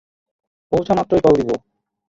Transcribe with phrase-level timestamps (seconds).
[0.71, 1.55] পৌঁছামাত্রই call দিবো।